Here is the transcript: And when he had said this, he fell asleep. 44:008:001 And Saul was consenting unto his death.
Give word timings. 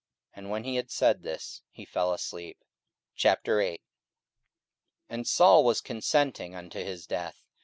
And 0.33 0.49
when 0.49 0.63
he 0.63 0.77
had 0.77 0.89
said 0.89 1.21
this, 1.21 1.61
he 1.69 1.85
fell 1.85 2.11
asleep. 2.11 2.57
44:008:001 3.19 3.77
And 5.09 5.27
Saul 5.27 5.63
was 5.63 5.79
consenting 5.79 6.55
unto 6.55 6.79
his 6.83 7.05
death. 7.05 7.43